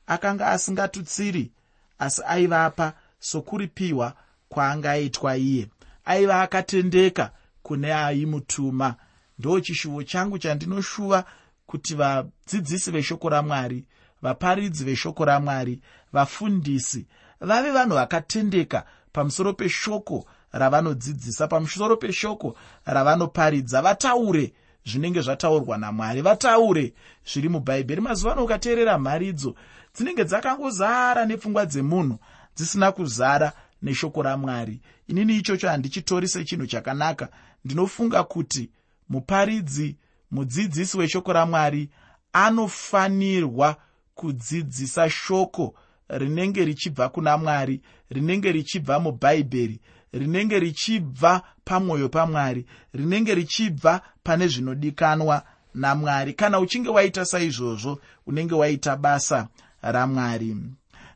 Akanga 0.06 0.46
asingatutsiri 0.46 1.50
asi 1.98 2.22
aivapa 2.26 2.94
sokuripiwa 3.20 4.16
kwaanga 4.48 4.90
aitwa 4.90 5.36
iye. 5.36 5.68
Aiva 6.04 6.42
akatendeka 6.42 7.30
kune 7.62 7.94
aimutuma. 7.94 8.94
Ndo 9.38 9.60
chishuvo 9.60 10.02
changu 10.02 10.38
chandinoshuva 10.38 11.24
kuti 11.66 11.94
vadzidzisi 11.94 12.90
veshoko 12.90 13.28
ramwari 13.28 13.84
vaparidzi 14.22 14.84
veshoko 14.84 15.24
ramwari 15.24 15.80
vafundisi 16.12 17.06
vave 17.42 17.70
vanhu 17.70 17.94
vakatendeka 17.94 18.84
pamusoro 19.12 19.52
peshoko 19.52 20.24
ravanodzidzisa 20.52 21.48
pamusoro 21.48 21.96
peshoko 21.96 22.54
ravanoparidza. 22.84 23.82
Vataure 23.82 24.52
zvinenge 24.84 25.20
zvataurwa 25.20 25.78
namwari 25.78 26.22
vataure 26.22 26.92
zviri 27.32 27.48
mubhaibheri 27.48 28.00
mazuva 28.00 28.32
ano 28.32 28.44
ukateerera 28.44 28.98
mharidzo 28.98 29.54
dzinenge 29.94 30.24
dzakangozara 30.24 31.26
nepfungwa 31.26 31.66
dzemunhu 31.66 32.18
dzisina 32.56 32.92
kuzara 32.92 33.52
neshoko 33.82 34.22
ramwari. 34.22 34.80
Inini 35.08 35.36
ichocho 35.36 35.68
handichitori 35.68 36.28
sechinhu 36.28 36.66
chakanaka. 36.66 37.28
Ndinofunga 37.64 38.24
kuti 38.24 38.70
muparidzi 39.08 39.96
mudzidzisi 40.30 40.98
weshoko 40.98 41.32
ramwari 41.32 41.90
anofanirwa 42.32 43.76
kudzidzisa 44.14 45.10
shoko 45.10 45.74
rinenge 46.18 46.64
richibva 46.64 47.08
kuna 47.08 47.36
mwari 47.38 47.80
rinenge 48.10 48.52
richibva 48.52 49.00
mubhaibheri 49.00 49.80
rinenge 50.12 50.58
richibva 50.58 51.42
pamwoyo 51.64 52.08
pamwari 52.08 52.66
rinenge 52.94 53.34
richibva 53.34 54.00
pane 54.22 54.48
zvinodikanwa 54.48 55.42
namwari. 55.74 56.32
Kana 56.32 56.58
uchinge 56.60 56.88
waita 56.88 57.24
saizvozvo 57.24 58.00
unenge 58.26 58.54
waita 58.54 58.96
basa 58.96 59.48
ramwari. 59.82 60.56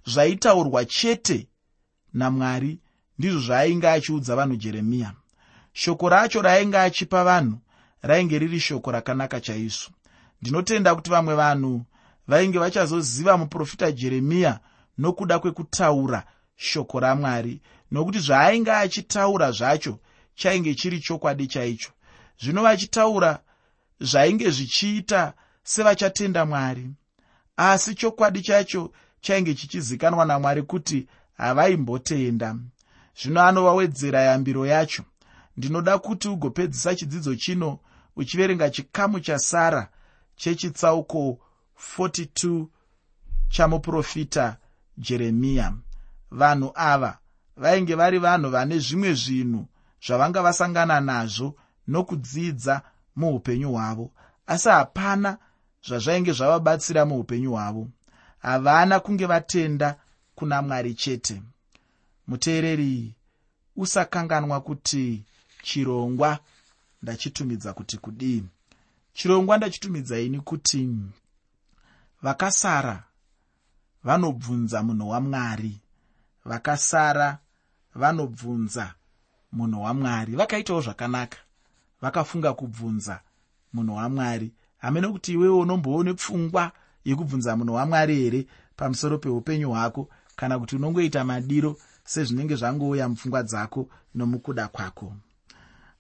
Zvaitaurwa 0.06 0.85
chete 0.85 1.48
namwari 2.14 2.78
ndizvo 3.18 3.40
zvaainge 3.40 3.88
achiudza 3.88 4.37
vanhu 4.37 4.56
jeremiya. 4.56 5.12
Shoko 5.72 6.09
racho 6.09 6.42
raainge 6.42 6.78
achipa 6.78 7.24
vanhu 7.24 7.59
rainge 8.02 8.38
riri 8.38 8.61
shoko 8.61 8.90
rakanaka 8.90 9.40
chaizvo. 9.40 9.90
Ndinotenda 10.42 10.94
kuti 10.94 11.11
vamwe 11.11 11.35
vanhu 11.35 11.85
vainge 12.28 12.59
vachazoziva 12.59 13.37
muprofita 13.37 13.92
jeremiya 13.92 14.61
nokuda 14.98 15.38
kwekutaura 15.38 16.24
shoko 16.56 17.00
ramwari 17.00 17.61
nokuti 17.90 18.18
zvaainge 18.18 18.72
achitaura 18.72 19.52
zvacho 19.52 19.98
chainge 20.35 20.74
chiri 20.74 21.00
chokwadi 21.00 21.46
chaicho. 21.46 21.90
Zvino 22.40 22.62
vachitaura 22.62 23.38
zvainge 24.00 24.50
zvichiita 24.50 25.35
sevachatenda 25.62 26.46
mwari 26.46 26.90
asi 27.56 27.94
chokwadi 27.94 28.42
chacho 28.42 28.92
chainge 29.20 29.54
chichizikanwa 29.54 30.24
namwari 30.24 30.62
kuti 30.62 31.09
havaimbotenda. 31.37 32.56
Zvino 33.22 33.42
anovawedzera 33.42 34.20
yambiro 34.20 34.66
yacho. 34.66 35.02
Ndinoda 35.56 35.98
kuti 35.98 36.28
ugopedzisa 36.28 36.94
chidzidzo 36.94 37.35
chino 37.35 37.78
uchiverenga 38.16 38.70
chikamu 38.70 39.20
chasara 39.20 39.88
chechitsauko 40.37 41.38
42 41.98 42.66
chamuprofita 43.48 44.56
jeremiya. 44.98 45.72
Vanhu 46.30 46.72
ava 46.74 47.18
vainge 47.56 47.94
vari 47.94 48.18
vanhu 48.18 48.50
vane 48.50 48.78
zvimwe 48.78 49.14
zvinhu 49.14 49.66
zvavanga 50.06 50.42
vasangana 50.42 51.00
nazvo 51.00 51.56
nokudzidza 51.88 52.82
muupenyu 53.16 53.70
hwavo 53.72 54.11
asi 54.46 54.68
hapana 54.68 55.38
zvazvainge 55.87 56.32
zvavabatsira 56.32 57.04
muupenyu 57.04 57.50
hwavo. 57.50 57.88
Havana 58.38 59.00
kunge 59.00 59.26
vatenda 59.26 59.96
kuna 60.35 60.62
mwari 60.62 60.94
chete. 60.94 61.42
Muteereri 62.26 63.14
usakanganwa 63.76 64.61
kuti 64.61 65.24
chirongwa 65.62 66.38
ndachitumidza 67.02 67.72
kuti 67.72 67.98
kudii? 67.98 68.44
Chirongwa 69.12 69.56
ndachitumidza 69.56 70.20
ini 70.20 70.40
kuti 70.40 70.88
vakasara 72.22 73.04
vanobvunza 74.06 74.82
munhu 74.82 75.08
wamwari 75.08 75.80
vakasara 76.44 77.38
vanobvunza 77.94 78.94
munhu 79.52 79.82
wamwari 79.82 80.32
vakaitawo 80.36 80.80
zvakanaka. 80.80 81.38
Vakafunga 82.00 82.54
kubvunza 82.54 83.20
munhu 83.72 83.94
wamwari 83.96 84.52
hamene 84.78 85.08
kuti 85.08 85.32
iwewo 85.32 85.58
unomboone 85.60 86.14
pfungwa 86.14 86.72
yekubvunza 87.04 87.56
munhu 87.56 87.74
wamwari 87.74 88.16
here 88.16 88.46
pamusoro 88.76 89.18
peupenyu 89.18 89.70
hwako 89.70 90.08
kana 90.36 90.58
kuti 90.58 90.76
unongoita 90.76 91.24
madiro 91.24 91.76
sezvinenge 92.04 92.54
zvangouya 92.56 93.08
mupfungwa 93.08 93.42
dzako 93.42 93.88
nomukuda 94.14 94.68
kwako. 94.68 95.16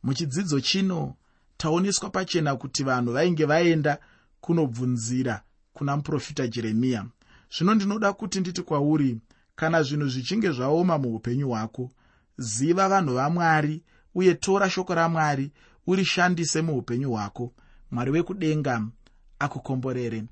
Muchidzidzo 0.02 0.60
chino 0.60 1.14
taoneswa 1.56 2.10
pachena 2.10 2.56
kuti 2.56 2.84
vanhu 2.84 3.12
vainge 3.12 3.44
vaenda 3.44 3.98
kunobvunzira 4.40 5.42
kuna 5.72 5.96
muprofita 5.96 6.46
jeremiya 6.46 7.06
zvino 7.50 7.74
ndinoda 7.74 8.12
kuti 8.12 8.40
nditi 8.40 8.62
kwauri 8.62 9.18
kana 9.56 9.82
zvinhu 9.82 10.08
zvichinge 10.08 10.50
zvaoma 10.50 10.98
muupenyu 10.98 11.48
hwako 11.48 11.90
ziva 12.38 12.88
vanhu 12.88 13.14
vamwari 13.14 13.82
uye 14.14 14.34
tora 14.34 14.70
shoko 14.70 14.94
ramwari 14.94 15.52
urishandise 15.86 16.62
muupenyu 16.62 17.10
hwako. 17.10 17.52
Mwari 17.90 18.10
wekudenga 18.10 18.82
akukomborere 19.38 20.22